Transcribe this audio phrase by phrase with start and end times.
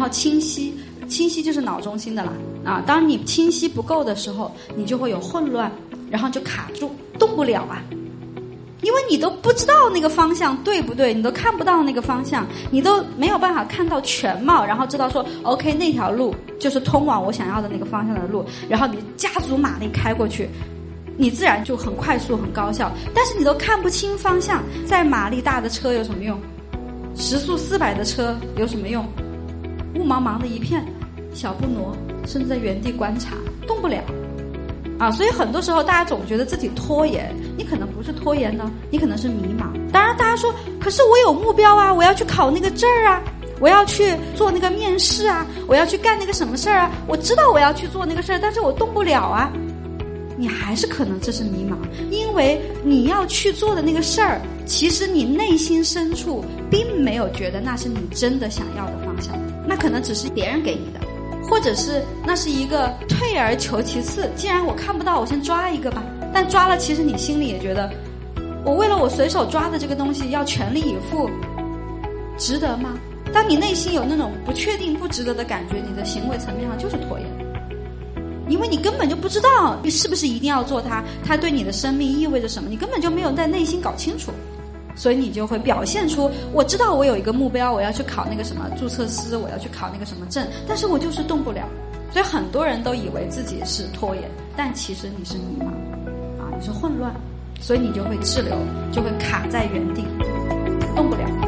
[0.00, 0.74] 然后清晰，
[1.10, 2.32] 清晰就是脑中心的啦
[2.64, 2.82] 啊。
[2.86, 5.70] 当你清晰不够的时候，你就会有混乱，
[6.10, 7.82] 然后就卡住，动不了啊。
[8.80, 20.48] 因为你都不知道那个方向对不对，你都看不到那个方向，你都没有办法看到全貌，然后知道说，OK，那条路就是通往我想要的那个方向的路，然后你加足马力开过去，
[21.18, 22.90] 你自然就很快速、很高效。
[23.14, 26.40] 但是你都看不清方向，再马力大的车有什么用？
[27.14, 29.06] 时速四百的车有什么用？
[29.94, 30.84] 雾茫茫的一片，
[31.34, 31.96] 小布挪，
[32.26, 33.98] 甚至在原地观察，动不了。
[34.98, 39.72] 啊，所以很多时候大家总觉得自己拖延，你可能不是拖延呢，你可能是迷茫。
[39.90, 43.22] 当然，大家说，可是我有目标啊，我要去考那个证儿啊，
[43.60, 49.50] 我要去做那个面试啊，我要去干那个什么事儿啊，我知道我要去做那个事儿，但是我动不了啊。
[50.40, 51.76] 你还是可能这是迷茫，
[52.10, 61.00] 因为你要去做的那个事儿，其实你内心深处并没有觉得那是你真的想要的方向，那可能只是别人给你的。
[61.42, 66.02] 或者是那是一个退而求其次，既然我看不到，我先抓一个吧。
[66.32, 67.90] 但抓了，其实你心里也觉得，
[68.64, 71.28] 我为了我随手抓的这个东西要全力以赴，
[72.38, 72.96] 值得吗？
[73.32, 77.26] 当你内心有那种不确定、不值得的感觉，你的行为层面上就是拖延，
[78.60, 84.30] 因为你根本就不知道你是不是一定要做它，它对你的生命意味着什么，你根本就没有在内心搞清楚。
[84.94, 91.66] 所以你就会表现出，我知道我有一个目标，我要去考那个什么注册师，我要去考那个什么证，但是我就是动不了。
[92.12, 95.68] 所以很多人都以为自己是拖延，但其实你是迷茫，
[96.38, 97.10] 啊，你是混乱，
[97.62, 98.54] 所以你就会滞留，
[98.92, 100.04] 就会卡在原地，
[100.94, 101.39] 动不了。